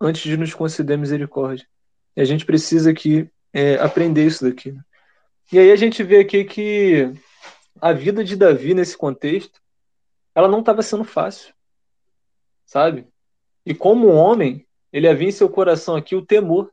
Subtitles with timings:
[0.00, 1.66] antes de nos conceder misericórdia.
[2.16, 4.72] E a gente precisa aqui é, aprender isso daqui.
[4.72, 4.80] Né?
[5.52, 7.12] E aí a gente vê aqui que
[7.80, 9.60] a vida de Davi nesse contexto,
[10.34, 11.54] ela não estava sendo fácil,
[12.64, 13.06] sabe?
[13.64, 16.72] E como homem, ele havia em seu coração aqui o temor.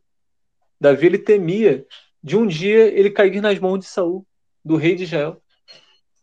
[0.80, 1.86] Davi ele temia
[2.22, 4.26] de um dia ele cair nas mãos de Saul,
[4.64, 5.42] do rei de Israel,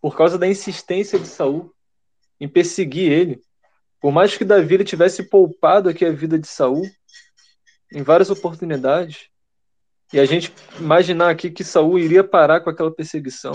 [0.00, 1.74] por causa da insistência de Saul
[2.40, 3.42] em perseguir ele.
[4.00, 6.82] Por mais que Davi ele tivesse poupado aqui a vida de Saul
[7.92, 9.28] em várias oportunidades,
[10.12, 13.52] e a gente imaginar aqui que Saul iria parar com aquela perseguição,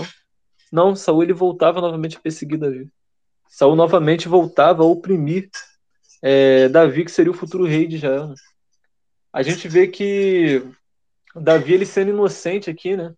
[0.72, 2.90] não, Saul ele voltava novamente a perseguir Davi.
[3.48, 5.48] Saul novamente voltava a oprimir
[6.22, 8.28] é, Davi, que seria o futuro rei de Israel.
[8.28, 8.34] Né?
[9.32, 10.62] A gente vê que
[11.34, 13.14] Davi ele sendo inocente aqui, né?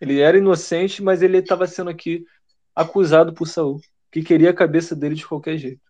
[0.00, 2.24] Ele era inocente, mas ele estava sendo aqui
[2.74, 3.80] acusado por Saul,
[4.12, 5.80] que queria a cabeça dele de qualquer jeito.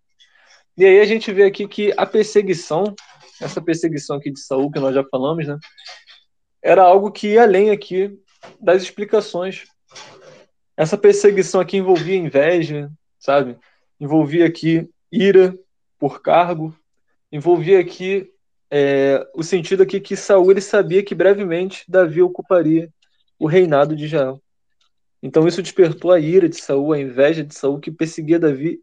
[0.76, 2.94] E aí a gente vê aqui que a perseguição,
[3.40, 5.56] essa perseguição aqui de Saul que nós já falamos, né?
[6.62, 8.18] Era algo que ia além aqui
[8.60, 9.64] das explicações.
[10.76, 13.56] Essa perseguição aqui envolvia inveja, sabe?
[14.00, 15.56] Envolvia aqui ira
[15.98, 16.76] por cargo,
[17.30, 18.28] envolvia aqui
[18.68, 22.92] é, o sentido aqui que Saul ele sabia que brevemente Davi ocuparia
[23.38, 24.42] o reinado de Israel.
[25.22, 28.80] Então isso despertou a ira de Saul, a inveja de Saul que perseguia Davi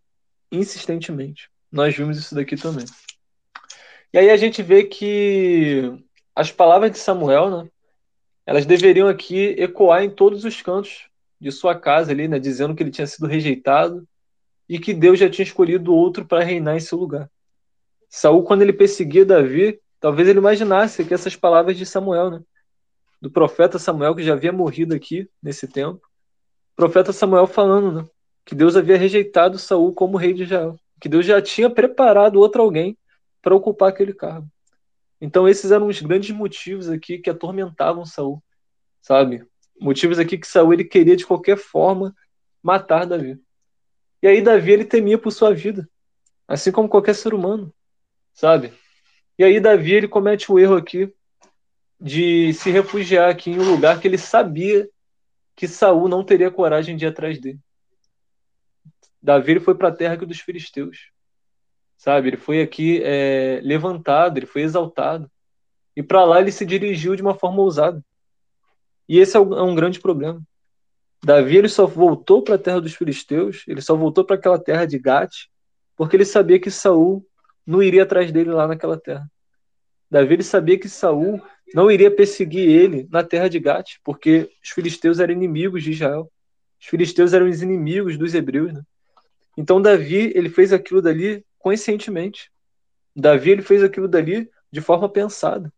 [0.50, 1.50] insistentemente.
[1.72, 2.86] Nós vimos isso daqui também.
[4.14, 5.94] E aí a gente vê que
[6.36, 7.70] as palavras de Samuel, né,
[8.46, 11.08] elas deveriam aqui ecoar em todos os cantos
[11.40, 14.06] de sua casa ali, né, dizendo que ele tinha sido rejeitado
[14.68, 17.30] e que Deus já tinha escolhido outro para reinar em seu lugar.
[18.10, 22.42] Saul, quando ele perseguia Davi, talvez ele imaginasse que essas palavras de Samuel, né?
[23.22, 26.06] Do profeta Samuel, que já havia morrido aqui nesse tempo.
[26.74, 28.10] O profeta Samuel falando, né?
[28.46, 30.78] Que Deus havia rejeitado Saul como rei de Israel.
[31.02, 32.98] Que Deus já tinha preparado outro alguém
[33.42, 34.48] para ocupar aquele cargo.
[35.20, 38.42] Então esses eram os grandes motivos aqui que atormentavam Saul,
[39.02, 39.46] sabe?
[39.80, 42.16] Motivos aqui que Saul ele queria de qualquer forma
[42.64, 43.38] matar Davi.
[44.24, 45.90] E aí Davi ele temia por sua vida,
[46.48, 47.74] assim como qualquer ser humano
[48.34, 48.74] sabe?
[49.38, 51.14] E aí Davi ele comete o erro aqui
[52.00, 54.90] de se refugiar aqui em um lugar que ele sabia
[55.56, 57.60] que Saul não teria coragem de ir atrás dele.
[59.22, 61.12] Davi foi para a terra dos filisteus,
[61.98, 62.30] sabe?
[62.30, 65.30] Ele foi aqui é, levantado, ele foi exaltado
[65.96, 68.04] e para lá ele se dirigiu de uma forma ousada.
[69.08, 70.42] E esse é um, é um grande problema.
[71.24, 74.86] Davi ele só voltou para a terra dos filisteus, ele só voltou para aquela terra
[74.86, 75.48] de Gate,
[75.96, 77.24] porque ele sabia que Saul
[77.66, 79.30] não iria atrás dele lá naquela terra.
[80.10, 81.40] Davi ele sabia que Saul
[81.74, 86.32] não iria perseguir ele na terra de Gate, porque os filisteus eram inimigos de Israel.
[86.80, 88.82] Os filisteus eram os inimigos dos hebreus, né?
[89.58, 92.52] Então Davi ele fez aquilo dali conscientemente.
[93.16, 95.72] Davi ele fez aquilo dali de forma pensada.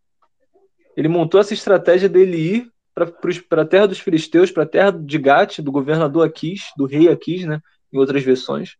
[0.95, 5.17] Ele montou essa estratégia dele ir para a terra dos filisteus, para a terra de
[5.17, 7.59] Gate, do governador Aquis, do rei Aquis, né,
[7.91, 8.77] em outras versões,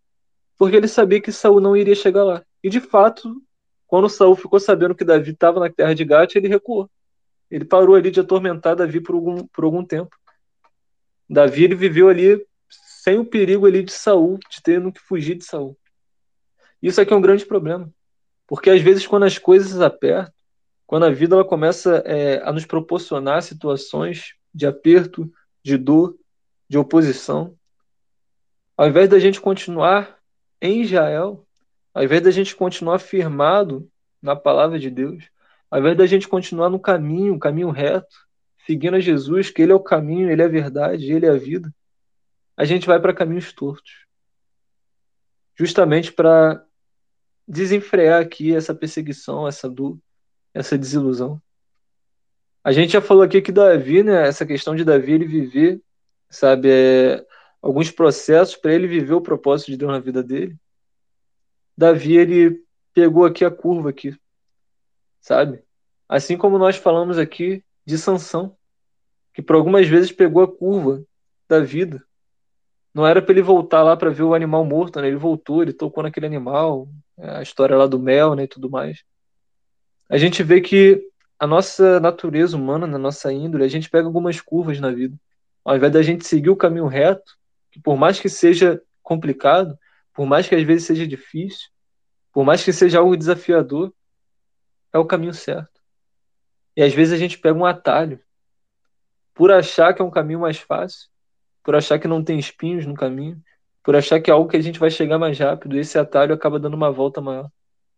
[0.58, 2.44] porque ele sabia que Saul não iria chegar lá.
[2.64, 3.42] E de fato,
[3.88, 6.90] quando Saul ficou sabendo que Davi estava na terra de Gate, ele recuou.
[7.50, 10.16] Ele parou ali de atormentar Davi por algum, por algum tempo.
[11.30, 12.46] Davi ele viveu ali
[13.04, 15.78] sem o perigo ali de Saul, de ter que fugir de Saul.
[16.82, 17.94] Isso aqui é um grande problema,
[18.48, 20.34] porque às vezes quando as coisas apertam,
[20.88, 25.30] quando a vida ela começa é, a nos proporcionar situações de aperto,
[25.62, 26.18] de dor,
[26.70, 27.58] de oposição,
[28.78, 30.18] ao invés da gente continuar
[30.62, 31.46] em Israel,
[31.94, 33.86] ao invés da gente continuar firmado
[34.22, 35.26] na palavra de Deus,
[35.70, 38.16] ao invés da gente continuar no caminho, caminho reto,
[38.66, 41.38] seguindo a Jesus, que Ele é o caminho, Ele é a verdade, Ele é a
[41.38, 41.70] vida,
[42.56, 44.06] a gente vai para caminhos tortos.
[45.56, 46.66] Justamente para
[47.48, 49.98] desenfrear aqui essa perseguição, essa dor,
[50.54, 51.42] essa desilusão.
[52.64, 55.82] A gente já falou aqui que Davi, né, essa questão de Davi ele viver,
[56.30, 57.26] sabe, é,
[57.62, 60.58] alguns processos para ele viver o propósito de Deus na vida dele.
[61.78, 64.18] Davi ele pegou aqui a curva aqui,
[65.20, 65.64] sabe?
[66.08, 68.56] Assim como nós falamos aqui de Sansão,
[69.34, 71.04] que por algumas vezes pegou a curva
[71.50, 72.06] da vida.
[72.94, 75.08] Não era para ele voltar lá para ver o animal morto, né?
[75.08, 76.88] Ele voltou, ele tocou naquele animal,
[77.18, 79.04] a história lá do mel, né, e tudo mais.
[80.10, 81.02] A gente vê que
[81.40, 85.18] a nossa natureza humana, na nossa índole, a gente pega algumas curvas na vida.
[85.66, 87.38] Ao invés da gente seguir o caminho reto,
[87.72, 89.78] que por mais que seja complicado,
[90.14, 91.70] por mais que às vezes seja difícil,
[92.32, 93.94] por mais que seja algo desafiador,
[94.92, 95.82] é o caminho certo.
[96.76, 98.20] E às vezes a gente pega um atalho
[99.34, 101.10] por achar que é um caminho mais fácil,
[101.64, 103.42] por achar que não tem espinhos no caminho,
[103.84, 106.60] por achar que é algo que a gente vai chegar mais rápido, esse atalho acaba
[106.60, 107.50] dando uma volta maior.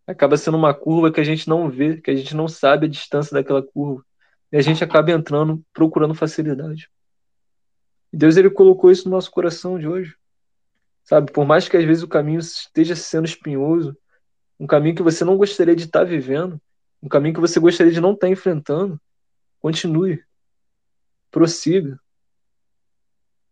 [0.07, 2.89] acaba sendo uma curva que a gente não vê, que a gente não sabe a
[2.89, 4.05] distância daquela curva.
[4.51, 6.89] E a gente acaba entrando procurando facilidade.
[8.13, 10.15] E Deus ele colocou isso no nosso coração de hoje.
[11.03, 13.97] Sabe, por mais que às vezes o caminho esteja sendo espinhoso,
[14.59, 16.59] um caminho que você não gostaria de estar vivendo,
[17.01, 18.99] um caminho que você gostaria de não estar enfrentando,
[19.59, 20.23] continue.
[21.29, 21.99] Prossiga.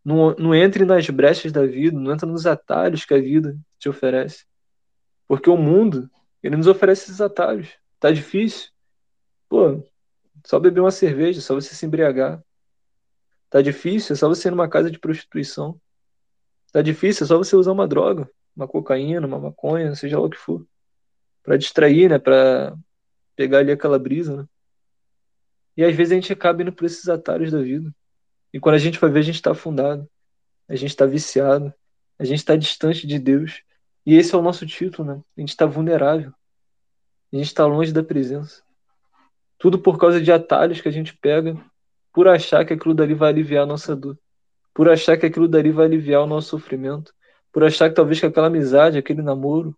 [0.03, 3.87] Não, não entre nas brechas da vida, não entre nos atalhos que a vida te
[3.87, 4.45] oferece.
[5.27, 6.09] Porque o mundo,
[6.41, 7.69] ele nos oferece esses atalhos.
[7.99, 8.69] Tá difícil?
[9.47, 9.81] Pô,
[10.45, 12.43] só beber uma cerveja, só você se embriagar.
[13.49, 14.13] Tá difícil?
[14.13, 15.79] É só você ir numa casa de prostituição.
[16.71, 17.23] Tá difícil?
[17.23, 20.65] É só você usar uma droga, uma cocaína, uma maconha, seja lá o que for.
[21.43, 22.19] Pra distrair, né?
[22.19, 22.75] Pra
[23.35, 24.47] pegar ali aquela brisa, né?
[25.77, 27.93] E às vezes a gente acaba indo por esses atalhos da vida.
[28.53, 30.07] E quando a gente vai ver, a gente está afundado,
[30.69, 31.73] a gente está viciado,
[32.19, 33.63] a gente está distante de Deus.
[34.05, 35.21] E esse é o nosso título, né?
[35.35, 36.31] A gente está vulnerável,
[37.31, 38.61] a gente está longe da presença.
[39.57, 41.57] Tudo por causa de atalhos que a gente pega
[42.13, 44.17] por achar que aquilo dali vai aliviar a nossa dor,
[44.73, 47.11] por achar que aquilo dali vai aliviar o nosso sofrimento,
[47.51, 49.75] por achar que talvez que aquela amizade, aquele namoro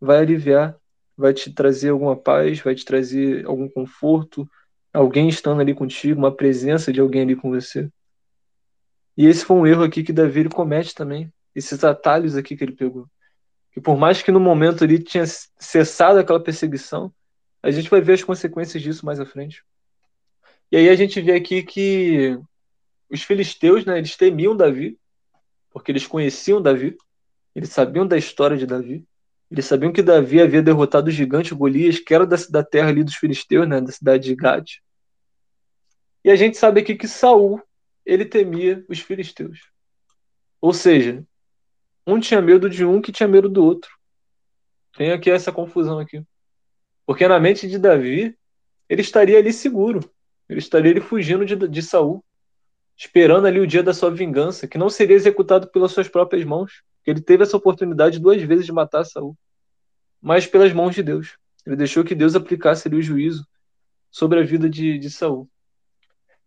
[0.00, 0.76] vai aliviar,
[1.16, 4.48] vai te trazer alguma paz, vai te trazer algum conforto,
[4.92, 7.90] alguém estando ali contigo, uma presença de alguém ali com você.
[9.16, 12.64] E esse foi um erro aqui que Davi ele comete também, esses atalhos aqui que
[12.64, 13.08] ele pegou.
[13.72, 17.12] Que por mais que no momento ele tinha cessado aquela perseguição,
[17.62, 19.64] a gente vai ver as consequências disso mais à frente.
[20.70, 22.38] E aí a gente vê aqui que
[23.08, 24.98] os filisteus, né, eles temiam Davi,
[25.70, 26.96] porque eles conheciam Davi,
[27.54, 29.04] eles sabiam da história de Davi,
[29.50, 33.04] eles sabiam que Davi havia derrotado o gigante Golias, que era da, da terra ali
[33.04, 34.82] dos filisteus, né, da cidade de Gade.
[36.24, 37.62] E a gente sabe aqui que Saul
[38.04, 39.70] ele temia os filisteus.
[40.60, 41.24] Ou seja,
[42.06, 43.90] um tinha medo de um que tinha medo do outro.
[44.96, 46.22] Tem aqui essa confusão aqui.
[47.06, 48.36] Porque na mente de Davi,
[48.88, 50.00] ele estaria ali seguro.
[50.48, 52.22] Ele estaria ali fugindo de, de Saul,
[52.96, 56.82] esperando ali o dia da sua vingança, que não seria executado pelas suas próprias mãos.
[57.06, 59.36] Ele teve essa oportunidade duas vezes de matar Saul,
[60.20, 61.36] mas pelas mãos de Deus.
[61.66, 63.46] Ele deixou que Deus aplicasse ali o juízo
[64.10, 65.48] sobre a vida de, de Saul.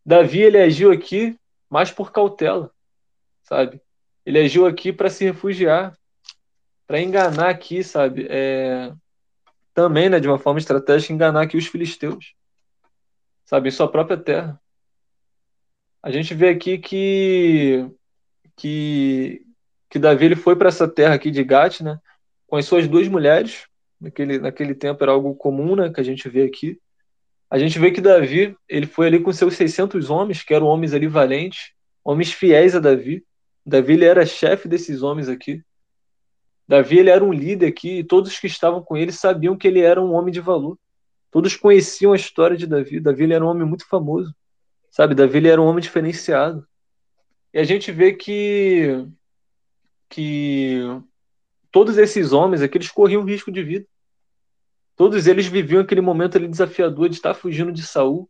[0.05, 1.37] Davi ele agiu aqui
[1.69, 2.71] mas por cautela,
[3.43, 3.81] sabe?
[4.25, 5.97] Ele agiu aqui para se refugiar,
[6.85, 8.27] para enganar aqui, sabe?
[8.29, 8.93] É...
[9.73, 12.33] Também, né, de uma forma estratégica, enganar aqui os filisteus,
[13.45, 13.69] sabe?
[13.69, 14.59] Em sua própria terra.
[16.01, 17.89] A gente vê aqui que
[18.55, 19.45] que
[19.89, 21.99] que Davi ele foi para essa terra aqui de Gate, né?
[22.47, 23.67] Com as suas duas mulheres.
[23.99, 25.91] Naquele, naquele tempo era algo comum, né?
[25.91, 26.79] Que a gente vê aqui.
[27.49, 30.93] A gente vê que Davi, ele foi ali com seus 600 homens, que eram homens
[30.93, 31.71] ali valentes,
[32.03, 33.25] homens fiéis a Davi.
[33.65, 35.61] Davi ele era chefe desses homens aqui.
[36.67, 39.79] Davi ele era um líder aqui e todos que estavam com ele sabiam que ele
[39.79, 40.77] era um homem de valor.
[41.31, 42.99] Todos conheciam a história de Davi.
[42.99, 44.33] Davi ele era um homem muito famoso.
[44.89, 46.67] Sabe, Davi ele era um homem diferenciado.
[47.53, 49.07] E a gente vê que
[50.09, 50.81] que
[51.71, 53.85] todos esses homens aqui eles corriam risco de vida.
[54.97, 58.27] Todos eles viviam aquele momento ali desafiador de estar fugindo de Saul,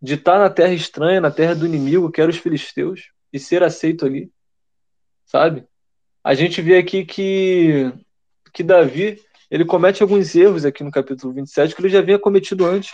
[0.00, 3.62] de estar na terra estranha, na terra do inimigo, que eram os filisteus, e ser
[3.62, 4.32] aceito ali.
[5.26, 5.66] Sabe?
[6.24, 7.92] A gente vê aqui que
[8.52, 12.66] que Davi, ele comete alguns erros aqui no capítulo 27 que ele já havia cometido
[12.66, 12.90] antes.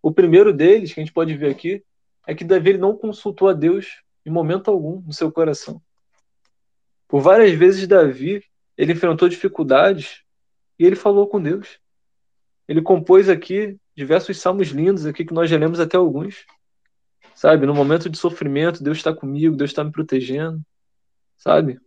[0.00, 1.84] O primeiro deles, que a gente pode ver aqui,
[2.26, 5.82] é que Davi ele não consultou a Deus em momento algum no seu coração.
[7.08, 8.42] Por várias vezes Davi,
[8.76, 10.22] ele enfrentou dificuldades
[10.78, 11.78] e ele falou com Deus.
[12.68, 16.44] Ele compôs aqui diversos salmos lindos aqui que nós já lemos até alguns.
[17.34, 20.60] Sabe, no momento de sofrimento, Deus está comigo, Deus está me protegendo.
[21.38, 21.80] Sabe?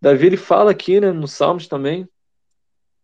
[0.00, 2.08] Davi ele fala aqui, né, nos Salmos também,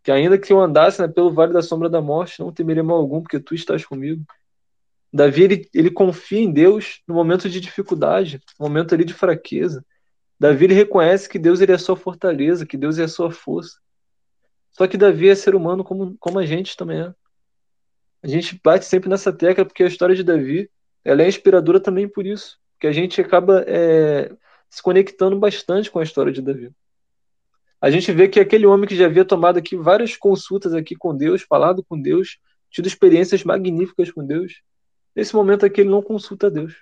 [0.03, 2.97] que ainda que eu andasse né, pelo vale da sombra da morte, não temeria mal
[2.97, 4.25] algum, porque tu estás comigo.
[5.13, 9.85] Davi ele, ele confia em Deus no momento de dificuldade, no momento ali de fraqueza.
[10.39, 13.31] Davi ele reconhece que Deus ele é a sua fortaleza, que Deus é a sua
[13.31, 13.79] força.
[14.73, 17.15] Só que Davi é ser humano como, como a gente também é.
[18.23, 20.71] A gente bate sempre nessa tecla porque a história de Davi
[21.05, 22.59] ela é inspiradora também por isso.
[22.81, 24.33] Que a gente acaba é,
[24.71, 26.73] se conectando bastante com a história de Davi.
[27.81, 31.15] A gente vê que aquele homem que já havia tomado aqui várias consultas aqui com
[31.17, 32.39] Deus, falado com Deus,
[32.71, 34.63] tido experiências magníficas com Deus,
[35.15, 36.75] nesse momento aqui ele não consulta a Deus.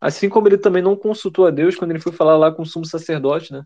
[0.00, 2.66] Assim como ele também não consultou a Deus quando ele foi falar lá com o
[2.66, 3.64] sumo sacerdote, né?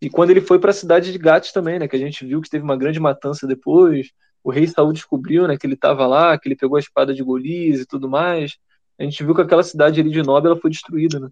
[0.00, 2.40] E quando ele foi para a cidade de Gats também, né, que a gente viu
[2.40, 4.10] que teve uma grande matança depois,
[4.44, 7.22] o rei Saul descobriu, né, que ele estava lá, que ele pegou a espada de
[7.22, 8.56] Golias e tudo mais.
[8.98, 11.28] A gente viu que aquela cidade ali de Nob ela foi destruída, né?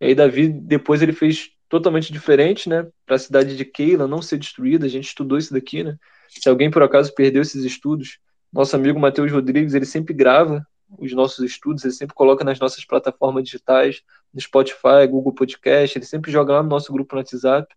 [0.00, 2.88] E aí Davi depois ele fez totalmente diferente, né?
[3.04, 4.86] Para a cidade de Keila não ser destruída.
[4.86, 5.96] A gente estudou isso daqui, né?
[6.28, 8.18] Se alguém por acaso perdeu esses estudos,
[8.52, 10.66] nosso amigo Matheus Rodrigues, ele sempre grava
[10.98, 14.02] os nossos estudos, ele sempre coloca nas nossas plataformas digitais,
[14.32, 17.68] no Spotify, Google Podcast, ele sempre joga lá no nosso grupo no WhatsApp.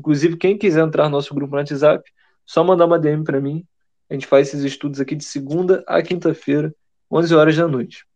[0.00, 2.10] Inclusive, quem quiser entrar no nosso grupo no WhatsApp,
[2.46, 3.66] só mandar uma DM para mim.
[4.08, 6.74] A gente faz esses estudos aqui de segunda a quinta-feira,
[7.12, 8.06] 11 horas da noite.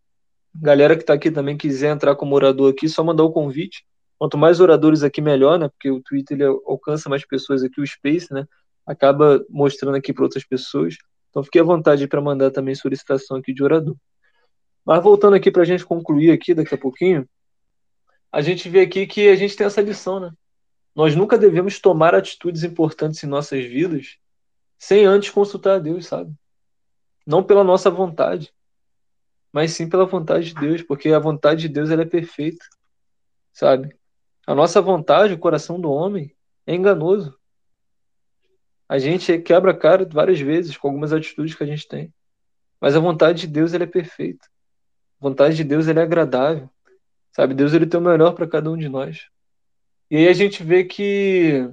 [0.54, 3.84] Galera que está aqui também quiser entrar como orador aqui, só mandar o convite.
[4.18, 5.68] Quanto mais oradores aqui, melhor, né?
[5.68, 8.46] Porque o Twitter ele alcança mais pessoas aqui, o Space, né?
[8.86, 10.96] Acaba mostrando aqui para outras pessoas.
[11.28, 13.94] Então fique à vontade para mandar também solicitação aqui de orador.
[14.86, 17.28] Mas voltando aqui para a gente concluir aqui daqui a pouquinho,
[18.32, 20.30] a gente vê aqui que a gente tem essa lição, né?
[20.94, 24.18] Nós nunca devemos tomar atitudes importantes em nossas vidas
[24.78, 26.32] sem antes consultar a Deus, sabe?
[27.26, 28.52] Não pela nossa vontade,
[29.52, 32.64] mas sim pela vontade de Deus, porque a vontade de Deus ela é perfeita,
[33.52, 33.96] sabe?
[34.46, 36.34] A nossa vontade, o coração do homem,
[36.66, 37.38] é enganoso.
[38.88, 42.12] A gente quebra a cara várias vezes com algumas atitudes que a gente tem,
[42.80, 44.46] mas a vontade de Deus ela é perfeita.
[45.18, 46.68] A vontade de Deus ela é agradável,
[47.32, 47.54] sabe?
[47.54, 49.30] Deus ele tem o melhor para cada um de nós.
[50.14, 51.68] E aí a gente vê que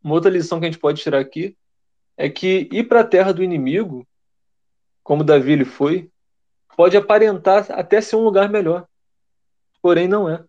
[0.00, 1.56] uma outra lição que a gente pode tirar aqui
[2.16, 4.06] é que ir para a terra do inimigo,
[5.02, 6.08] como Davi ele foi,
[6.76, 8.86] pode aparentar até ser um lugar melhor.
[9.82, 10.44] Porém, não é.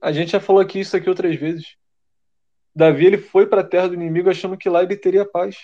[0.00, 1.76] A gente já falou aqui isso aqui outras vezes.
[2.74, 5.58] Davi ele foi para a terra do inimigo achando que lá ele teria paz,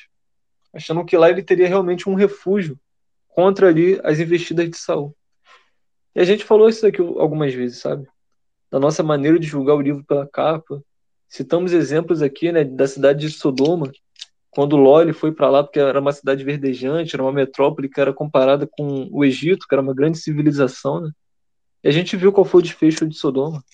[0.74, 2.78] achando que lá ele teria realmente um refúgio
[3.28, 5.16] contra ali as investidas de Saul.
[6.14, 8.06] E a gente falou isso aqui algumas vezes, sabe?
[8.72, 10.82] Da nossa maneira de julgar o livro pela capa.
[11.28, 13.92] Citamos exemplos aqui, né, da cidade de Sodoma,
[14.50, 18.12] quando Ló foi para lá porque era uma cidade verdejante, era uma metrópole que era
[18.12, 21.10] comparada com o Egito, que era uma grande civilização, né?
[21.84, 23.64] E a gente viu qual foi o desfecho de Sodoma,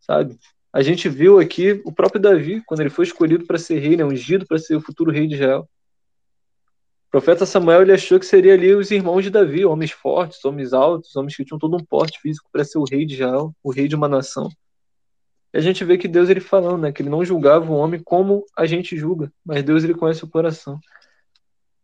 [0.00, 0.38] sabe?
[0.72, 4.04] A gente viu aqui o próprio Davi, quando ele foi escolhido para ser rei, né,
[4.04, 5.68] ungido para ser o futuro rei de Israel.
[7.14, 11.14] Profeta Samuel ele achou que seria ali os irmãos de Davi, homens fortes, homens altos,
[11.14, 13.86] homens que tinham todo um porte físico para ser o rei de Israel, o rei
[13.86, 14.48] de uma nação.
[15.52, 18.02] E a gente vê que Deus ele falando, né, que ele não julgava o homem
[18.02, 20.80] como a gente julga, mas Deus ele conhece o coração.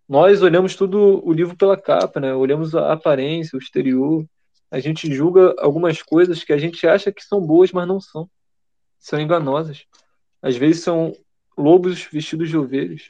[0.09, 2.35] Nós olhamos tudo o livro pela capa, né?
[2.35, 4.27] Olhamos a aparência, o exterior.
[4.69, 8.29] A gente julga algumas coisas que a gente acha que são boas, mas não são.
[8.99, 9.85] São enganosas.
[10.43, 11.13] Às vezes são
[11.57, 13.07] lobos vestidos de ovelhas,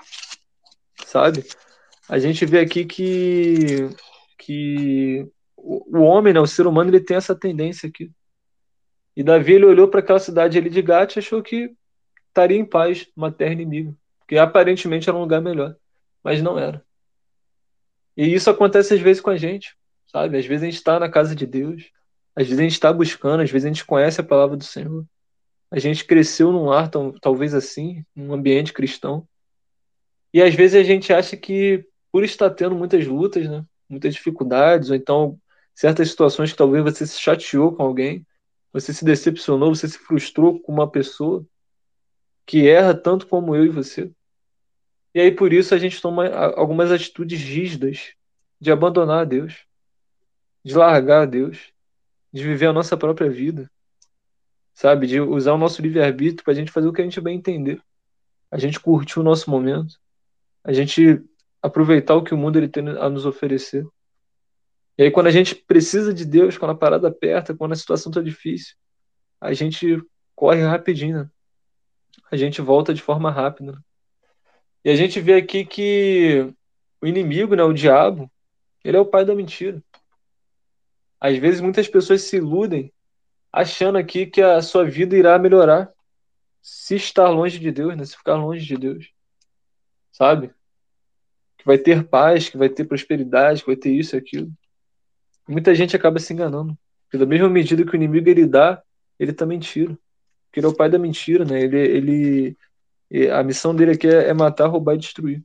[1.07, 1.47] sabe?
[2.11, 3.89] A gente vê aqui que
[4.37, 8.11] que o homem, né, o ser humano, ele tem essa tendência aqui
[9.17, 11.75] e Davi ele olhou para aquela cidade ali de Gate e achou que
[12.29, 13.95] estaria em paz uma terra inimiga,
[14.27, 15.77] que aparentemente era um lugar melhor,
[16.23, 16.85] mas não era.
[18.17, 19.77] E isso acontece às vezes com a gente,
[20.07, 20.39] sabe?
[20.39, 21.91] Às vezes a gente está na casa de Deus,
[22.35, 25.05] às vezes a gente está buscando, às vezes a gente conhece a palavra do Senhor,
[25.71, 26.91] a gente cresceu num lar
[27.21, 29.29] talvez assim, num ambiente cristão,
[30.33, 34.91] e às vezes a gente acha que por estar tendo muitas lutas, né, muitas dificuldades,
[34.91, 35.39] ou então
[35.75, 38.27] certas situações que talvez você se chateou com alguém,
[38.73, 41.45] você se decepcionou, você se frustrou com uma pessoa
[42.47, 44.11] que erra tanto como eu e você.
[45.15, 48.15] E aí por isso a gente toma algumas atitudes rígidas
[48.61, 49.65] de abandonar a Deus,
[50.65, 51.73] de largar a Deus,
[52.33, 53.71] de viver a nossa própria vida,
[54.75, 55.07] sabe?
[55.07, 57.83] De usar o nosso livre-arbítrio para a gente fazer o que a gente bem entender.
[58.51, 59.99] A gente curtir o nosso momento,
[60.63, 61.23] a gente
[61.63, 63.87] aproveitar o que o mundo ele tem a nos oferecer.
[64.97, 68.11] E aí, quando a gente precisa de Deus, quando a parada aperta, quando a situação
[68.11, 68.77] está difícil,
[69.41, 70.03] a gente
[70.35, 71.31] corre rapidinho, né?
[72.31, 73.83] A gente volta de forma rápida.
[74.85, 76.53] E a gente vê aqui que
[77.01, 78.31] o inimigo, né, o diabo,
[78.85, 79.83] ele é o pai da mentira.
[81.21, 82.93] Às vezes muitas pessoas se iludem
[83.53, 85.93] achando aqui que a sua vida irá melhorar
[86.63, 88.05] se estar longe de Deus, né?
[88.05, 89.11] Se ficar longe de Deus.
[90.13, 90.55] Sabe?
[91.61, 94.53] Que vai ter paz, que vai ter prosperidade, que vai ter isso e aquilo
[95.51, 96.79] muita gente acaba se enganando.
[97.05, 98.83] Porque da mesma medida que o inimigo ele dá,
[99.19, 99.99] ele também tira.
[100.47, 101.61] Porque ele é o pai da mentira, né?
[101.61, 102.57] Ele,
[103.11, 105.43] ele, a missão dele aqui é, é matar, roubar e destruir.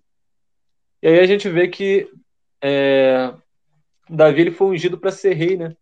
[1.02, 2.08] E aí a gente vê que
[2.62, 3.34] é,
[4.10, 5.76] Davi ele foi ungido para ser rei, né?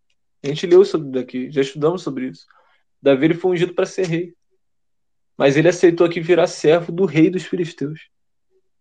[0.43, 2.45] A gente leu sobre daqui, já estudamos sobre isso.
[3.01, 4.33] Davi ele foi ungido para ser rei.
[5.37, 8.09] Mas ele aceitou aqui virar servo do rei dos filisteus.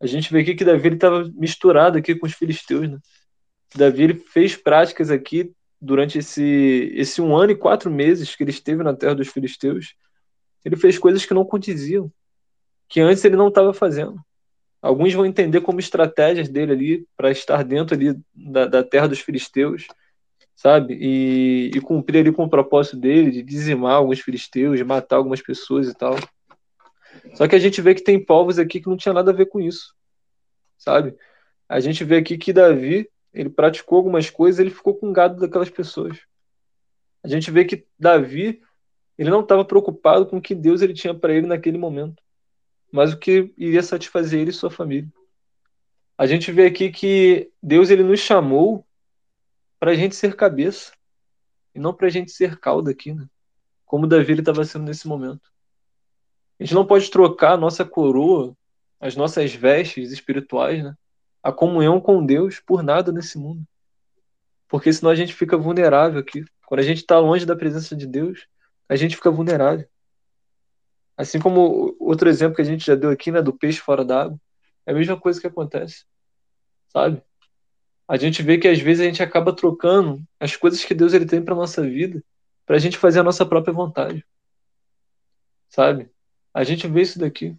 [0.03, 2.99] A gente vê aqui que Davi estava misturado aqui com os filisteus, né?
[3.73, 8.51] Davi ele fez práticas aqui durante esse, esse um ano e quatro meses que ele
[8.51, 9.95] esteve na terra dos filisteus.
[10.65, 12.11] Ele fez coisas que não condiziam,
[12.89, 14.17] que antes ele não estava fazendo.
[14.83, 19.21] Alguns vão entender como estratégias dele ali para estar dentro ali da, da terra dos
[19.21, 19.87] filisteus,
[20.57, 20.99] sabe?
[21.01, 25.89] E, e cumprir ali com o propósito dele de dizimar alguns filisteus, matar algumas pessoas
[25.89, 26.17] e tal.
[27.35, 29.47] Só que a gente vê que tem povos aqui que não tinha nada a ver
[29.47, 29.95] com isso,
[30.79, 31.17] sabe?
[31.69, 35.71] A gente vê aqui que Davi, ele praticou algumas coisas, ele ficou com gado daquelas
[35.71, 36.19] pessoas.
[37.23, 38.61] A gente vê que Davi,
[39.17, 42.23] ele não estava preocupado com o que Deus ele tinha para ele naquele momento,
[42.93, 45.11] mas o que iria satisfazer ele e sua família.
[46.19, 48.87] A gente vê aqui que Deus ele nos chamou
[49.81, 50.93] para a gente ser cabeça
[51.75, 53.27] e não para a gente ser cauda aqui, né?
[53.87, 55.51] Como Davi estava sendo nesse momento.
[56.63, 58.57] A gente não pode trocar a nossa coroa,
[59.01, 60.95] as nossas vestes espirituais, né?
[61.43, 63.67] A comunhão com Deus por nada nesse mundo.
[64.69, 66.45] Porque senão a gente fica vulnerável aqui.
[66.65, 68.47] Quando a gente está longe da presença de Deus,
[68.89, 69.89] a gente fica vulnerável.
[71.17, 74.41] Assim como outro exemplo que a gente já deu aqui, né, do peixe fora d'água,
[74.87, 76.05] é a mesma coisa que acontece,
[76.91, 77.21] sabe?
[78.07, 81.27] A gente vê que às vezes a gente acaba trocando as coisas que Deus ele
[81.27, 82.23] tem para nossa vida
[82.65, 84.25] para a gente fazer a nossa própria vontade,
[85.69, 86.12] sabe?
[86.55, 87.57] A gente vê isso daqui.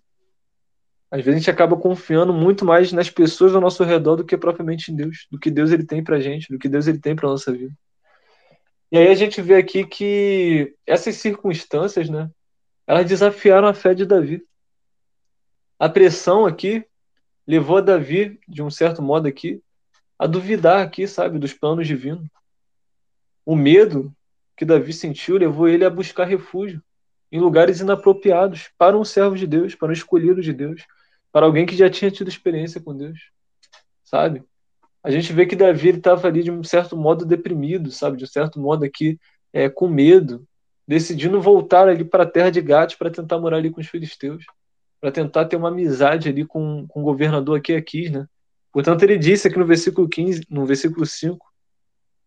[1.09, 4.35] Às vezes a gente acaba confiando muito mais nas pessoas ao nosso redor do que
[4.35, 7.15] propriamente em Deus, do que Deus ele tem pra gente, do que Deus ele tem
[7.15, 7.73] pra nossa vida.
[8.91, 12.29] E aí a gente vê aqui que essas circunstâncias, né,
[12.87, 14.43] elas desafiaram a fé de Davi.
[15.79, 16.85] A pressão aqui
[17.45, 19.61] levou a Davi, de um certo modo aqui,
[20.17, 22.27] a duvidar aqui, sabe, dos planos divinos.
[23.45, 24.11] O medo
[24.55, 26.81] que Davi sentiu levou ele a buscar refúgio
[27.33, 30.85] em lugares inapropriados para um servo de Deus, para um escolhido de Deus,
[31.31, 33.31] para alguém que já tinha tido experiência com Deus,
[34.03, 34.43] sabe?
[35.03, 38.17] A gente vê que Davi estava ali de um certo modo deprimido, sabe?
[38.17, 39.19] De um certo modo aqui
[39.51, 40.47] é, com medo,
[40.87, 44.45] decidindo voltar ali para a terra de Gatos para tentar morar ali com os filisteus,
[45.01, 48.27] para tentar ter uma amizade ali com, com o governador aqui aqui, né?
[48.71, 51.43] Portanto, ele disse aqui no versículo 15, no versículo 5,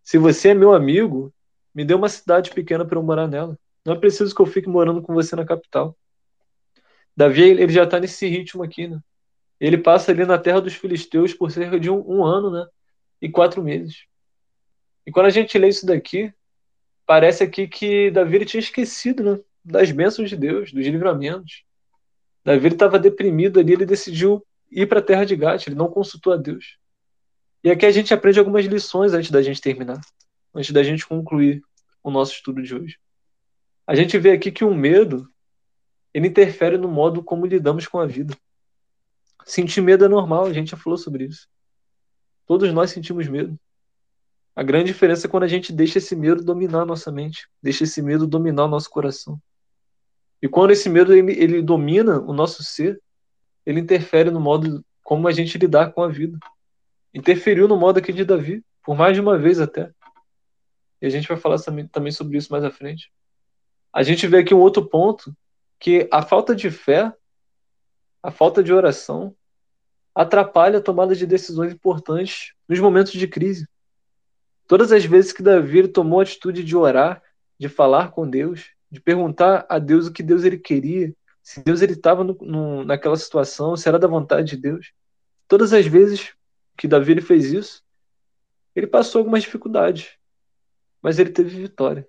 [0.02, 1.32] se você é meu amigo,
[1.72, 3.56] me dê uma cidade pequena para eu morar nela.
[3.86, 5.96] Não é preciso que eu fique morando com você na capital.
[7.16, 9.00] Davi ele já está nesse ritmo aqui, né?
[9.60, 12.66] Ele passa ali na terra dos filisteus por cerca de um, um ano, né?
[13.22, 14.04] E quatro meses.
[15.06, 16.34] E quando a gente lê isso daqui,
[17.06, 19.40] parece aqui que Davi tinha esquecido, né?
[19.64, 21.64] Das bênçãos de Deus, dos livramentos.
[22.44, 26.32] Davi estava deprimido ali, ele decidiu ir para a terra de Gade, ele não consultou
[26.32, 26.76] a Deus.
[27.62, 30.00] E aqui a gente aprende algumas lições antes da gente terminar,
[30.52, 31.62] antes da gente concluir
[32.02, 32.98] o nosso estudo de hoje.
[33.86, 35.30] A gente vê aqui que o medo
[36.12, 38.36] ele interfere no modo como lidamos com a vida.
[39.44, 41.48] Sentir medo é normal, a gente já falou sobre isso.
[42.46, 43.58] Todos nós sentimos medo.
[44.56, 47.84] A grande diferença é quando a gente deixa esse medo dominar a nossa mente, deixa
[47.84, 49.38] esse medo dominar o nosso coração.
[50.40, 53.00] E quando esse medo ele, ele domina o nosso ser,
[53.64, 56.38] ele interfere no modo como a gente lidar com a vida.
[57.12, 59.92] Interferiu no modo aqui de Davi, por mais de uma vez até.
[61.02, 63.12] E a gente vai falar também, também sobre isso mais à frente.
[63.96, 65.34] A gente vê aqui um outro ponto,
[65.80, 67.10] que a falta de fé,
[68.22, 69.34] a falta de oração,
[70.14, 73.66] atrapalha a tomada de decisões importantes nos momentos de crise.
[74.68, 77.22] Todas as vezes que Davi tomou a atitude de orar,
[77.58, 81.80] de falar com Deus, de perguntar a Deus o que Deus ele queria, se Deus
[81.80, 82.22] ele estava
[82.84, 84.92] naquela situação, se era da vontade de Deus.
[85.48, 86.34] Todas as vezes
[86.76, 87.82] que Davi ele fez isso,
[88.74, 90.18] ele passou algumas dificuldades,
[91.00, 92.06] mas ele teve vitória.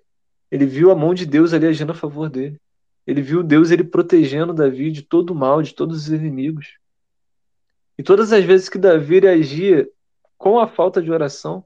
[0.50, 2.60] Ele viu a mão de Deus ali agindo a favor dele.
[3.06, 6.78] Ele viu Deus ele protegendo Davi de todo o mal, de todos os inimigos.
[7.96, 9.88] E todas as vezes que Davi agia
[10.36, 11.64] com a falta de oração,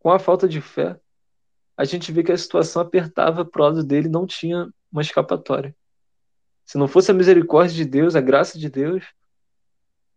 [0.00, 0.98] com a falta de fé,
[1.76, 5.74] a gente vê que a situação apertava para o lado dele, não tinha uma escapatória.
[6.64, 9.04] Se não fosse a misericórdia de Deus, a graça de Deus,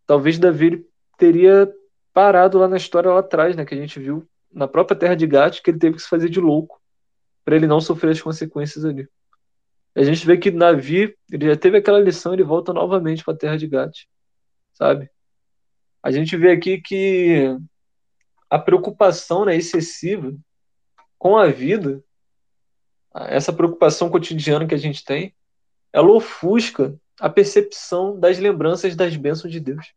[0.07, 0.85] talvez Davi
[1.17, 1.71] teria
[2.13, 5.27] parado lá na história lá atrás, né, que a gente viu na própria terra de
[5.27, 6.80] Gat, que ele teve que se fazer de louco
[7.43, 9.07] para ele não sofrer as consequências ali.
[9.95, 13.37] A gente vê que Davi, ele já teve aquela lição, ele volta novamente para a
[13.37, 14.07] terra de Gat,
[14.73, 15.09] sabe?
[16.01, 17.55] A gente vê aqui que
[18.49, 20.33] a preocupação né, excessiva
[21.19, 22.01] com a vida,
[23.13, 25.35] essa preocupação cotidiana que a gente tem,
[25.91, 29.93] ela ofusca a percepção das lembranças das bênçãos de Deus.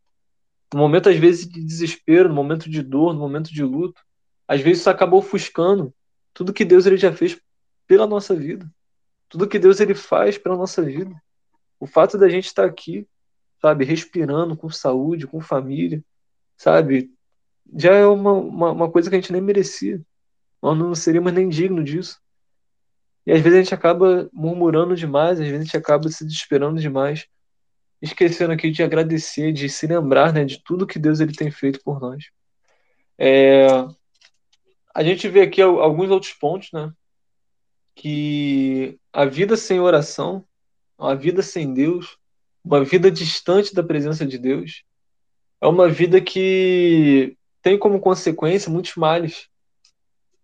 [0.73, 4.01] No momento, às vezes, de desespero, no momento de dor, no momento de luto,
[4.47, 5.93] às vezes isso acaba ofuscando
[6.35, 7.39] tudo que Deus ele já fez
[7.87, 8.69] pela nossa vida.
[9.29, 11.15] Tudo que Deus ele faz pela nossa vida.
[11.79, 13.07] O fato da gente estar aqui,
[13.61, 16.03] sabe, respirando com saúde, com família,
[16.57, 17.09] sabe,
[17.73, 20.01] já é uma, uma, uma coisa que a gente nem merecia.
[20.61, 22.19] Nós não seríamos nem dignos disso.
[23.25, 26.81] E às vezes a gente acaba murmurando demais, às vezes a gente acaba se desesperando
[26.81, 27.27] demais,
[28.01, 31.79] esquecendo aqui de agradecer, de se lembrar né, de tudo que Deus ele tem feito
[31.81, 32.25] por nós.
[33.17, 33.67] É,
[34.95, 36.89] a gente vê aqui alguns outros pontos, né?
[37.93, 40.45] Que a vida sem oração,
[40.97, 42.17] a vida sem Deus,
[42.63, 44.83] uma vida distante da presença de Deus,
[45.59, 49.49] é uma vida que tem como consequência muitos males.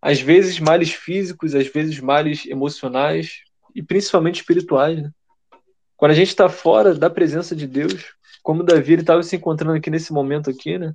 [0.02, 5.02] Às vezes males físicos, às vezes males emocionais e principalmente espirituais.
[5.02, 5.12] Né?
[5.96, 9.90] Quando a gente está fora da presença de Deus, como Davi estava se encontrando aqui
[9.90, 10.94] nesse momento aqui, né?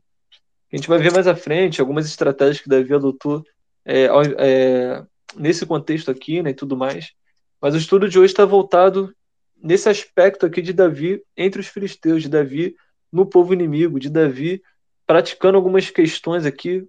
[0.73, 3.45] A gente vai ver mais à frente algumas estratégias que Davi adotou
[3.85, 5.05] é, é,
[5.37, 7.13] nesse contexto aqui, né, e tudo mais.
[7.61, 9.15] Mas o estudo de hoje está voltado
[9.63, 12.77] nesse aspecto aqui de Davi entre os filisteus, de Davi
[13.13, 14.63] no povo inimigo, de Davi
[15.07, 16.87] praticando algumas questões aqui,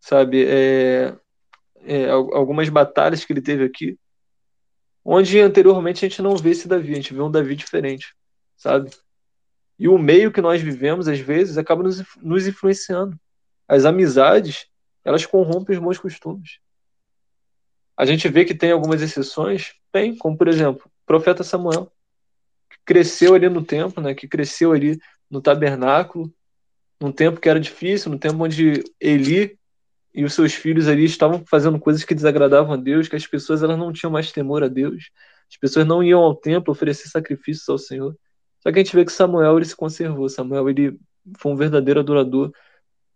[0.00, 1.14] sabe, é,
[1.84, 3.96] é, algumas batalhas que ele teve aqui,
[5.04, 8.14] onde anteriormente a gente não vê esse Davi, a gente vê um Davi diferente,
[8.56, 8.90] sabe?
[9.80, 13.18] E o meio que nós vivemos, às vezes, acaba nos, nos influenciando.
[13.66, 14.66] As amizades,
[15.02, 16.58] elas corrompem os bons costumes.
[17.96, 21.90] A gente vê que tem algumas exceções, tem, como por exemplo, o profeta Samuel,
[22.68, 26.30] que cresceu ali no templo, né, que cresceu ali no tabernáculo,
[27.00, 29.58] num tempo que era difícil, num tempo onde Eli
[30.14, 33.62] e os seus filhos ali estavam fazendo coisas que desagradavam a Deus, que as pessoas
[33.62, 35.10] elas não tinham mais temor a Deus,
[35.50, 38.14] as pessoas não iam ao templo oferecer sacrifícios ao Senhor.
[38.60, 40.98] Só que a gente vê que Samuel ele se conservou, Samuel ele
[41.38, 42.52] foi um verdadeiro adorador.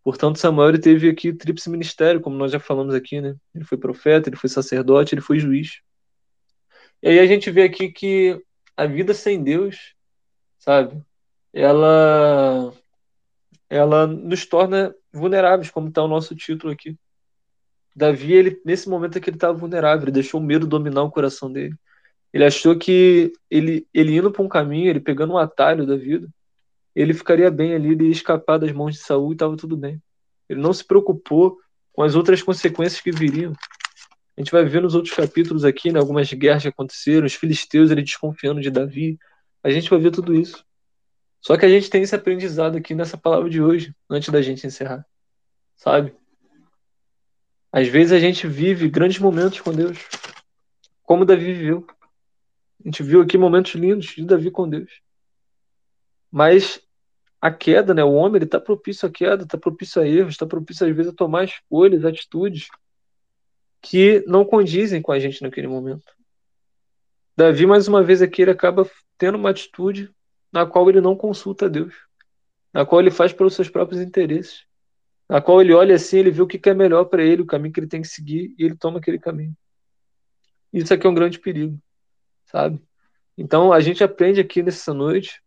[0.03, 3.37] Portanto, Samuel ele teve aqui tríplice ministério, como nós já falamos aqui, né?
[3.55, 5.81] Ele foi profeta, ele foi sacerdote, ele foi juiz.
[7.03, 8.43] E aí a gente vê aqui que
[8.77, 9.95] a vida sem Deus,
[10.59, 11.03] sabe?
[11.53, 12.73] Ela
[13.69, 16.97] ela nos torna vulneráveis, como está o nosso título aqui.
[17.95, 21.51] Davi, ele, nesse momento aqui, ele estava vulnerável, ele deixou o medo dominar o coração
[21.53, 21.75] dele.
[22.35, 26.29] Ele achou que ele, ele indo para um caminho, ele pegando um atalho da vida,
[26.93, 30.03] ele ficaria bem ali, ele ia escapar das mãos de Saul e estava tudo bem.
[30.49, 31.57] Ele não se preocupou
[31.93, 33.53] com as outras consequências que viriam.
[34.37, 37.93] A gente vai ver nos outros capítulos aqui, né, algumas guerras que aconteceram, os filisteus
[37.93, 39.17] ele desconfiando de Davi.
[39.63, 40.65] A gente vai ver tudo isso.
[41.41, 44.67] Só que a gente tem esse aprendizado aqui nessa palavra de hoje, antes da gente
[44.67, 45.07] encerrar.
[45.77, 46.13] Sabe?
[47.71, 49.99] Às vezes a gente vive grandes momentos com Deus,
[51.05, 51.87] como Davi viveu.
[52.85, 55.01] A gente viu aqui momentos lindos de Davi com Deus.
[56.31, 56.81] Mas
[57.41, 58.05] a queda, né?
[58.05, 61.13] O homem ele está propício à queda, está propício a erros, está propício às vezes
[61.13, 62.69] a tomar escolhas, atitudes
[63.81, 66.13] que não condizem com a gente naquele momento.
[67.37, 70.11] Davi mais uma vez aqui ele acaba tendo uma atitude
[70.53, 71.95] na qual ele não consulta Deus,
[72.73, 74.65] na qual ele faz pelos seus próprios interesses,
[75.29, 77.73] na qual ele olha assim, ele vê o que é melhor para ele, o caminho
[77.73, 79.55] que ele tem que seguir e ele toma aquele caminho.
[80.73, 81.79] Isso aqui é um grande perigo,
[82.55, 82.81] sabe?
[83.37, 85.43] Então a gente aprende aqui nessa noite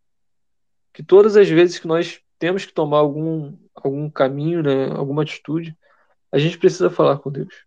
[0.92, 5.78] que todas as vezes que nós temos que tomar algum algum caminho, né, alguma atitude,
[6.30, 7.64] a gente precisa falar com Deus.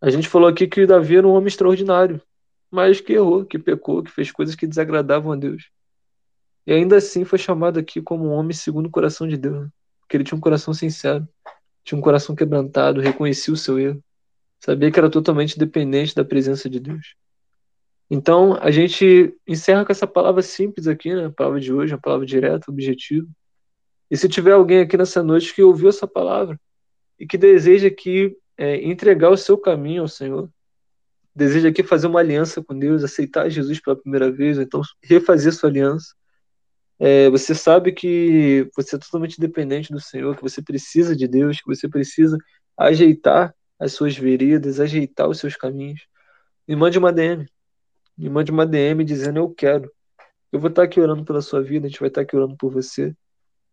[0.00, 2.22] A gente falou aqui que Davi era um homem extraordinário,
[2.70, 5.68] mas que errou, que pecou, que fez coisas que desagradavam a Deus.
[6.66, 9.64] E ainda assim foi chamado aqui como um homem segundo o coração de Deus.
[9.64, 9.68] Né?
[10.00, 11.28] Porque ele tinha um coração sincero,
[11.84, 14.02] tinha um coração quebrantado, reconhecia o seu erro,
[14.58, 17.14] sabia que era totalmente dependente da presença de Deus.
[18.14, 21.26] Então, a gente encerra com essa palavra simples aqui, né?
[21.26, 23.26] A palavra de hoje, uma palavra direta, objetiva.
[24.08, 26.56] E se tiver alguém aqui nessa noite que ouviu essa palavra
[27.18, 30.48] e que deseja aqui é, entregar o seu caminho ao Senhor,
[31.34, 35.52] deseja aqui fazer uma aliança com Deus, aceitar Jesus pela primeira vez, ou então refazer
[35.52, 36.14] sua aliança,
[37.00, 41.60] é, você sabe que você é totalmente dependente do Senhor, que você precisa de Deus,
[41.60, 42.38] que você precisa
[42.78, 46.06] ajeitar as suas veredas, ajeitar os seus caminhos.
[46.68, 47.44] Me mande uma DM.
[48.16, 49.90] Me mande uma DM dizendo eu quero.
[50.52, 52.70] Eu vou estar aqui orando pela sua vida, a gente vai estar aqui orando por
[52.70, 53.14] você.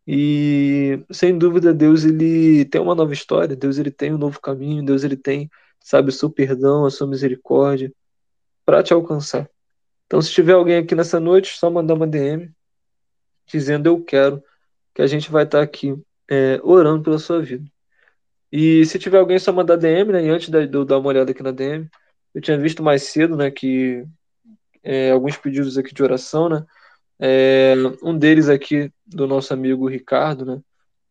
[0.08, 4.84] E sem dúvida Deus ele tem uma nova história, Deus ele tem um novo caminho,
[4.84, 5.50] Deus ele tem,
[5.80, 7.94] sabe, o seu perdão, a sua misericórdia
[8.66, 9.50] para te alcançar.
[10.08, 12.52] Então se tiver alguém aqui nessa noite, só mandar uma DM
[13.46, 14.44] dizendo eu quero,
[14.94, 15.96] que a gente vai estar aqui
[16.30, 17.66] é, orando pela sua vida.
[18.52, 20.26] E se tiver alguém só mandar DM, né?
[20.26, 21.90] E antes de eu dar uma olhada aqui na DM,
[22.34, 23.50] eu tinha visto mais cedo, né?
[23.50, 24.06] Que
[24.84, 26.66] é, alguns pedidos aqui de oração, né?
[27.20, 30.62] É, um deles aqui do nosso amigo Ricardo, né?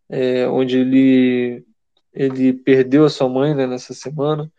[0.08, 1.64] É, onde ele
[2.12, 4.50] ele perdeu a sua mãe né, nessa semana.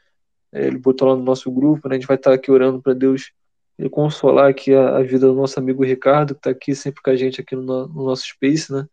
[0.52, 1.96] É, ele botou lá no nosso grupo, né?
[1.96, 3.32] A gente vai estar aqui orando para Deus
[3.78, 7.10] e consolar aqui a, a, vida do nosso amigo Ricardo, que está aqui sempre com
[7.10, 8.88] a gente aqui no, no, nosso Space, né?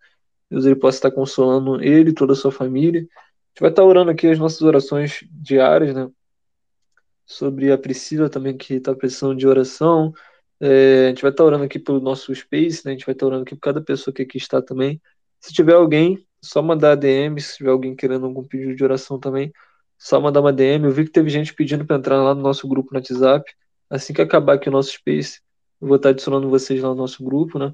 [0.50, 3.00] Deus ele possa estar consolando ele e toda a sua família.
[3.00, 6.08] A gente vai estar orando aqui as nossas orações diárias, né?
[7.28, 10.12] Sobre a Priscila também, que está precisando de oração.
[10.60, 12.92] É, a gente vai estar orando aqui pelo nosso Space, né?
[12.92, 15.00] A gente vai estar orando aqui por cada pessoa que aqui está também.
[15.40, 19.52] Se tiver alguém, só mandar DM, se tiver alguém querendo algum pedido de oração também,
[19.98, 20.86] só mandar uma DM.
[20.86, 23.52] Eu vi que teve gente pedindo para entrar lá no nosso grupo no WhatsApp.
[23.90, 25.40] Assim que acabar aqui o nosso Space,
[25.80, 27.72] eu vou estar adicionando vocês lá no nosso grupo, né?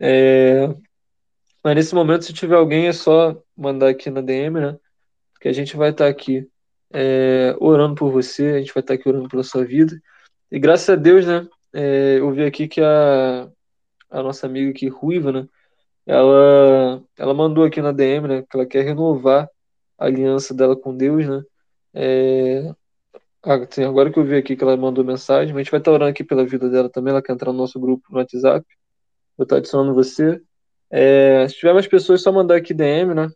[0.00, 0.68] É...
[1.64, 4.78] Mas nesse momento, se tiver alguém, é só mandar aqui na DM, né?
[5.40, 6.48] Que a gente vai estar aqui
[6.92, 10.00] é, orando por você, a gente vai estar aqui orando pela sua vida.
[10.50, 11.46] E graças a Deus, né?
[11.72, 13.48] É, eu vi aqui que a,
[14.10, 15.48] a nossa amiga aqui, Ruiva, né?
[16.06, 18.42] Ela, ela mandou aqui na DM, né?
[18.42, 19.48] Que ela quer renovar
[19.98, 21.42] a aliança dela com Deus, né?
[21.94, 22.72] É,
[23.42, 26.10] assim, agora que eu vi aqui que ela mandou mensagem, a gente vai estar orando
[26.10, 27.12] aqui pela vida dela também.
[27.12, 28.66] Ela quer entrar no nosso grupo no WhatsApp.
[29.36, 30.40] Vou estar adicionando você.
[30.90, 33.30] É, se tiver mais pessoas, só mandar aqui DM, né?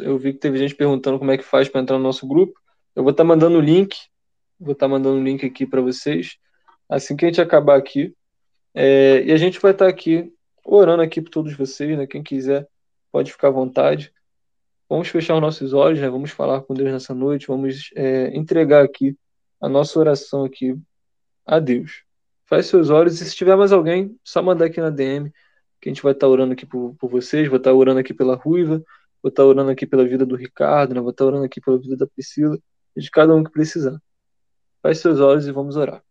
[0.00, 2.58] Eu vi que teve gente perguntando como é que faz para entrar no nosso grupo.
[2.94, 3.96] Eu vou estar mandando o link.
[4.58, 6.36] Vou estar mandando o link aqui para vocês.
[6.88, 8.14] Assim que a gente acabar aqui.
[8.74, 10.32] É, e a gente vai estar aqui
[10.64, 12.06] orando aqui por todos vocês, né?
[12.06, 12.68] Quem quiser
[13.10, 14.12] pode ficar à vontade.
[14.88, 16.08] Vamos fechar os nossos olhos, né?
[16.08, 17.46] Vamos falar com Deus nessa noite.
[17.46, 19.16] Vamos é, entregar aqui
[19.60, 20.76] a nossa oração aqui
[21.46, 22.02] a Deus.
[22.46, 25.30] Feche seus olhos e se tiver mais alguém, só mandar aqui na DM
[25.80, 27.48] que a gente vai estar orando aqui por, por vocês.
[27.48, 28.82] Vou estar orando aqui pela Ruiva,
[29.22, 31.00] vou estar orando aqui pela vida do Ricardo, né?
[31.00, 32.58] vou estar orando aqui pela vida da Priscila
[32.96, 34.00] de cada um que precisar.
[34.82, 36.02] Feche seus olhos e vamos orar.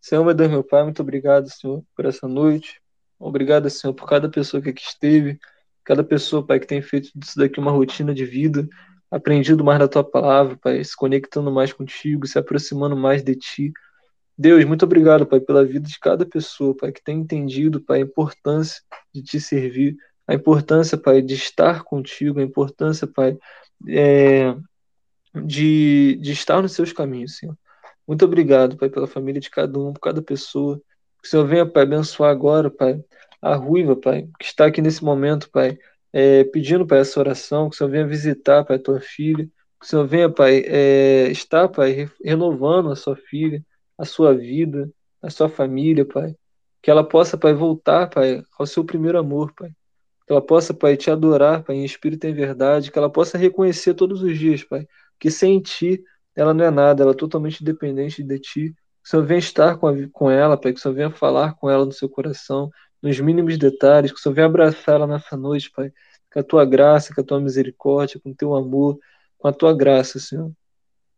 [0.00, 2.80] Senhor, meu Deus, meu Pai, muito obrigado, Senhor, por essa noite.
[3.18, 5.38] Obrigado, Senhor, por cada pessoa que aqui esteve,
[5.84, 8.66] cada pessoa, Pai, que tem feito disso daqui uma rotina de vida,
[9.10, 13.72] aprendido mais da Tua palavra, Pai, se conectando mais contigo, se aproximando mais de Ti.
[14.38, 18.04] Deus, muito obrigado, Pai, pela vida de cada pessoa, Pai, que tem entendido, Pai, a
[18.04, 18.80] importância
[19.12, 23.36] de Te servir, a importância, Pai, de estar contigo, a importância, Pai,
[23.88, 24.54] é,
[25.34, 27.56] de, de estar nos seus caminhos, Senhor.
[28.06, 30.80] Muito obrigado, Pai, pela família de cada um, por cada pessoa.
[31.22, 33.00] Que o Senhor venha, Pai, abençoar agora, Pai,
[33.40, 35.78] a Ruiva, Pai, que está aqui nesse momento, Pai,
[36.12, 37.68] é, pedindo, Pai, essa oração.
[37.68, 39.44] Que o Senhor venha visitar, Pai, a tua filha.
[39.80, 43.64] Que o Senhor venha, Pai, é, estar, Pai, renovando a sua filha,
[43.96, 44.90] a sua vida,
[45.22, 46.34] a sua família, Pai.
[46.82, 49.70] Que ela possa, Pai, voltar, Pai, ao seu primeiro amor, Pai.
[50.30, 52.92] Que ela possa, Pai, te adorar, Pai, em espírito e em verdade.
[52.92, 54.86] Que ela possa reconhecer todos os dias, Pai,
[55.18, 56.04] que sem ti
[56.36, 58.68] ela não é nada, ela é totalmente dependente de ti.
[58.70, 61.54] Que o Senhor venha estar com, a, com ela, Pai, que o Senhor venha falar
[61.54, 62.70] com ela no seu coração,
[63.02, 65.92] nos mínimos detalhes, que o Senhor venha abraçar ela nessa noite, Pai,
[66.32, 69.00] com a tua graça, com a tua misericórdia, com o teu amor,
[69.36, 70.52] com a tua graça, Senhor.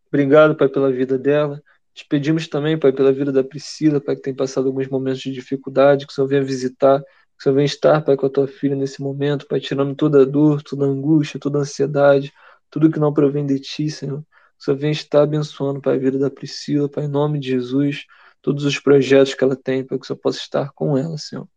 [0.08, 1.62] Obrigado, Pai, pela vida dela.
[1.92, 5.30] Te pedimos também, Pai, pela vida da Priscila, Pai, que tem passado alguns momentos de
[5.30, 7.02] dificuldade, que o Senhor venha visitar,
[7.42, 10.24] o Senhor venha estar, Pai, com a tua filha nesse momento, Pai, tirando toda a
[10.24, 12.32] dor, toda a angústia, toda a ansiedade,
[12.70, 14.22] tudo que não provém de Ti, Senhor.
[14.56, 18.06] Só vem estar abençoando, Pai, a vida da Priscila, Pai, em nome de Jesus,
[18.40, 21.48] todos os projetos que ela tem, Pai, que só possa estar com ela, Senhor.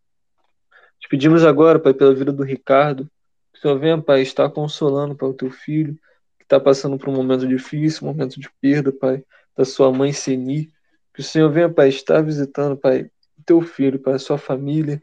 [0.99, 3.07] Te pedimos agora, Pai, pela vida do Ricardo,
[3.53, 5.93] que o Senhor venha, Pai, estar consolando, Pai, o teu filho,
[6.39, 9.23] que está passando por um momento difícil, um momento de perda, Pai,
[9.55, 10.71] da sua mãe Seni.
[11.13, 13.03] Que o Senhor venha, Pai, estar visitando, Pai,
[13.37, 14.99] o teu filho, Pai, a sua família,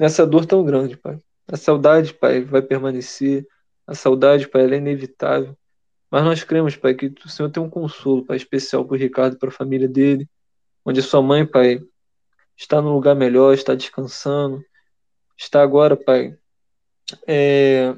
[0.00, 1.18] nessa dor tão grande, Pai.
[1.46, 3.46] A saudade, Pai, vai permanecer.
[3.86, 5.54] A saudade, Pai, ela é inevitável.
[6.10, 9.36] Mas nós cremos, Pai, que o Senhor tem um consolo, Pai, especial para o Ricardo
[9.36, 10.26] e para a família dele,
[10.86, 11.80] onde sua mãe, Pai,
[12.56, 14.64] está num lugar melhor, está descansando,
[15.36, 16.34] está agora, Pai,
[17.26, 17.94] é,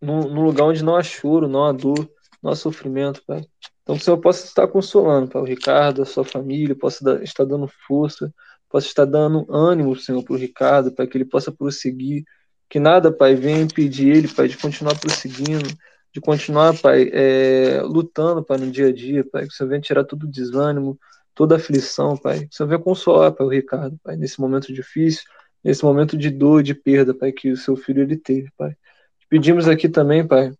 [0.00, 2.08] num, lugar onde não há choro, não há dor,
[2.40, 3.44] não há sofrimento, Pai.
[3.82, 7.44] Então que o Senhor possa estar consolando, Pai, o Ricardo, a sua família, possa estar
[7.44, 8.32] dando força,
[8.72, 12.24] possa estar dando ânimo, Senhor, para o Ricardo, para que ele possa prosseguir,
[12.70, 15.68] que nada, Pai, venha impedir ele, Pai, de continuar prosseguindo,
[16.10, 19.80] de continuar, Pai, é, lutando, Pai, no dia a dia, Pai, que o Senhor venha
[19.82, 20.98] tirar todo o desânimo,
[21.34, 24.72] toda a aflição, Pai, que o Senhor venha consolar, Pai, o Ricardo, Pai, nesse momento
[24.72, 25.22] difícil,
[25.62, 28.74] nesse momento de dor, de perda, Pai, que o seu filho ele teve, Pai.
[29.28, 30.50] Pedimos aqui também, Pai,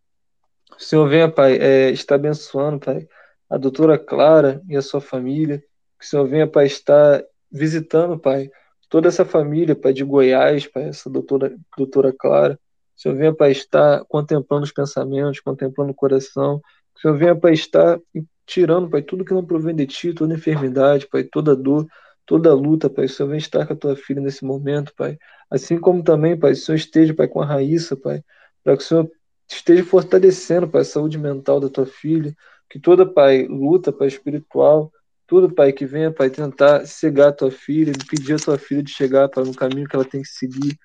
[0.78, 3.08] o Senhor venha, Pai, é, estar abençoando, Pai,
[3.48, 5.64] a doutora Clara e a sua família,
[5.98, 8.50] que o Senhor venha, Pai, estar visitando, Pai,
[8.88, 12.58] toda essa família, Pai, de Goiás, Pai, essa doutora, doutora Clara,
[12.96, 16.62] o Senhor venha para estar contemplando os pensamentos, contemplando o coração.
[16.94, 17.98] O Senhor venha para estar
[18.46, 21.86] tirando, Pai, tudo que não provém de Ti, toda enfermidade, Pai, toda dor,
[22.26, 23.06] toda luta, Pai.
[23.06, 25.18] O Senhor venha estar com a Tua filha nesse momento, Pai.
[25.50, 28.22] Assim como também, Pai, o Senhor esteja, Pai, com a Raíssa, Pai,
[28.62, 29.10] para que o Senhor
[29.50, 32.34] esteja fortalecendo, Pai, a saúde mental da Tua filha.
[32.68, 34.92] Que toda, Pai, luta, Pai, espiritual,
[35.32, 38.90] tudo, Pai, que venha, Pai, tentar cegar a Tua filha, impedir a Tua filha de
[38.90, 40.78] chegar, Pai, no caminho que ela tem que seguir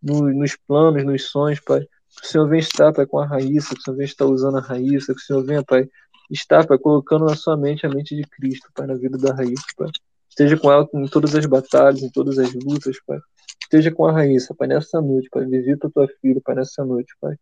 [0.00, 1.80] no, nos planos, nos sonhos, Pai.
[1.80, 4.58] Que o Senhor venha estar, Pai, com a Raíssa, que o Senhor venha estar usando
[4.58, 5.88] a Raíssa, que o Senhor venha, Pai,
[6.30, 9.66] estar, Pai, colocando na sua mente a mente de Cristo, Pai, na vida da Raíssa,
[9.76, 9.90] Pai.
[10.30, 13.18] Esteja com ela em todas as batalhas, em todas as lutas, Pai.
[13.60, 15.44] Esteja com a Raíssa, Pai, nessa noite, Pai.
[15.44, 17.34] Visita a tua filha, Pai, nessa noite, Pai.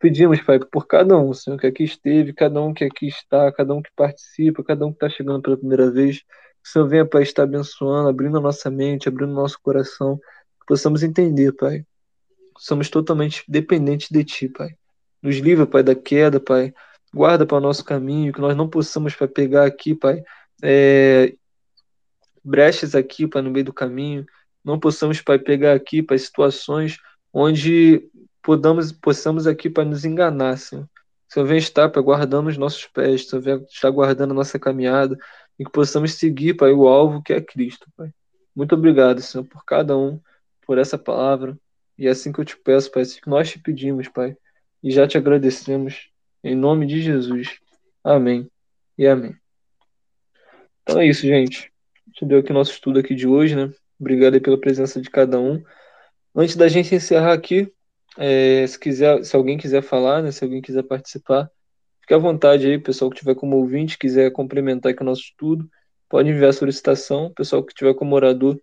[0.00, 3.74] Pedimos, Pai, por cada um, Senhor, que aqui esteve, cada um que aqui está, cada
[3.74, 6.20] um que participa, cada um que está chegando pela primeira vez.
[6.20, 10.16] Que o Senhor venha, Pai, estar abençoando, abrindo a nossa mente, abrindo o nosso coração,
[10.16, 11.84] que possamos entender, Pai.
[12.58, 14.70] Somos totalmente dependentes de Ti, Pai.
[15.22, 16.72] Nos livra, Pai, da queda, Pai.
[17.12, 20.22] Guarda para o nosso caminho, que nós não possamos, Pai, pegar aqui, Pai,
[20.62, 21.34] é,
[22.42, 24.24] brechas aqui, Pai, no meio do caminho.
[24.64, 26.96] Não possamos, Pai, pegar aqui, Pai, situações
[27.32, 28.09] onde
[28.42, 30.84] podamos, possamos aqui para nos enganar, Senhor.
[30.84, 34.34] O Senhor vem estar, Pai, guardando os nossos pés, o Senhor vem estar guardando a
[34.34, 35.16] nossa caminhada
[35.58, 38.10] e que possamos seguir, Pai, o alvo que é Cristo, Pai.
[38.54, 40.20] Muito obrigado, Senhor, por cada um,
[40.66, 41.56] por essa palavra.
[41.96, 44.36] E é assim que eu te peço, Pai, é assim que nós te pedimos, Pai.
[44.82, 46.10] E já te agradecemos.
[46.42, 47.58] Em nome de Jesus.
[48.02, 48.50] Amém
[48.96, 49.36] e amém.
[50.82, 51.70] Então é isso, gente.
[52.20, 53.72] A deu aqui nosso estudo aqui de hoje, né?
[53.98, 55.62] Obrigado pela presença de cada um.
[56.34, 57.72] Antes da gente encerrar aqui,
[58.18, 61.50] é, se, quiser, se alguém quiser falar, né, se alguém quiser participar,
[62.00, 65.68] fique à vontade aí, pessoal que tiver como ouvinte, quiser complementar aqui o nosso estudo,
[66.10, 67.32] pode enviar a solicitação.
[67.32, 68.60] Pessoal que tiver como orador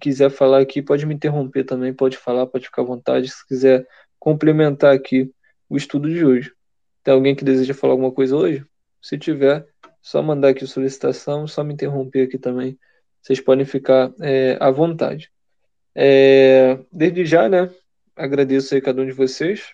[0.00, 3.28] quiser falar aqui, pode me interromper também, pode falar, pode ficar à vontade.
[3.28, 3.86] Se quiser
[4.18, 5.32] complementar aqui
[5.68, 6.52] o estudo de hoje.
[7.02, 8.64] Tem alguém que deseja falar alguma coisa hoje?
[9.00, 9.66] Se tiver,
[10.02, 12.78] só mandar aqui a solicitação, só me interromper aqui também.
[13.22, 15.30] Vocês podem ficar é, à vontade.
[15.94, 17.70] É, desde já, né?
[18.20, 19.72] Agradeço aí cada um de vocês.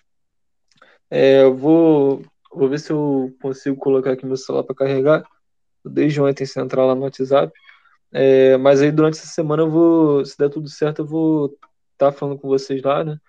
[1.11, 5.27] É, eu vou, vou ver se eu consigo colocar aqui meu celular para carregar.
[5.83, 7.51] Desde ontem sem entrar lá no WhatsApp.
[8.09, 11.47] É, mas aí durante essa semana eu vou, se der tudo certo, eu vou
[11.91, 13.19] estar tá falando com vocês lá, né?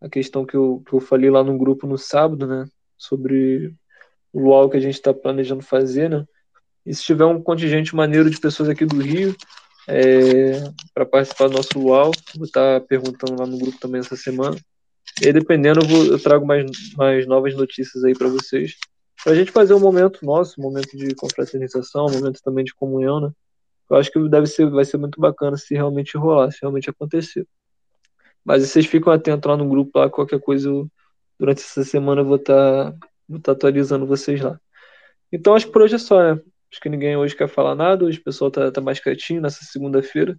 [0.00, 2.64] A questão que eu, que eu falei lá no grupo no sábado, né?
[2.96, 3.74] Sobre
[4.32, 6.24] o luau que a gente está planejando fazer, né?
[6.86, 9.36] E se tiver um contingente maneiro de pessoas aqui do Rio,
[9.88, 10.62] é,
[10.94, 12.12] para participar do nosso luau.
[12.36, 14.56] Vou estar perguntando lá no grupo também essa semana.
[15.20, 16.64] E dependendo, eu, vou, eu trago mais,
[16.96, 18.76] mais novas notícias aí para vocês.
[19.22, 22.74] Para a gente fazer um momento nosso, um momento de confraternização, um momento também de
[22.74, 23.30] comunhão, né?
[23.90, 27.46] Eu acho que deve ser, vai ser muito bacana se realmente rolar, se realmente acontecer.
[28.44, 30.88] Mas vocês ficam atentos lá no grupo, lá, qualquer coisa eu,
[31.38, 34.58] durante essa semana eu vou estar tá, vou tá atualizando vocês lá.
[35.30, 36.40] Então acho que por hoje é só, né?
[36.72, 39.62] Acho que ninguém hoje quer falar nada, hoje o pessoal tá, tá mais quietinho nessa
[39.62, 40.38] segunda-feira.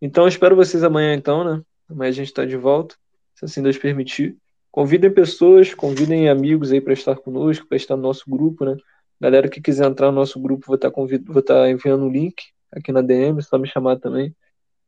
[0.00, 1.62] Então espero vocês amanhã então, né?
[1.90, 2.96] Amanhã a gente está de volta,
[3.34, 4.34] se assim Deus permitir.
[4.70, 8.76] Convidem pessoas, convidem amigos aí para estar conosco, para estar no nosso grupo, né?
[9.20, 11.22] Galera que quiser entrar no nosso grupo, vou estar tá convid...
[11.44, 12.36] tá enviando o link
[12.72, 14.34] aqui na DM, só me chamar também.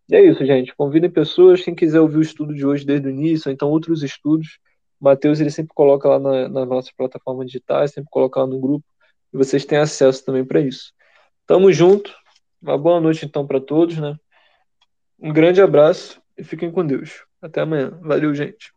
[0.09, 0.75] E é isso, gente.
[0.75, 4.03] Convidem pessoas, quem quiser ouvir o estudo de hoje desde o início, ou então outros
[4.03, 4.59] estudos.
[4.99, 8.59] O Matheus ele sempre coloca lá na, nas nossas plataformas digitais, sempre coloca lá no
[8.59, 8.85] grupo
[9.33, 10.93] e vocês têm acesso também para isso.
[11.47, 12.15] Tamo junto.
[12.61, 14.17] Uma boa noite então para todos, né?
[15.19, 17.25] Um grande abraço e fiquem com Deus.
[17.41, 17.99] Até amanhã.
[18.03, 18.73] Valeu, gente.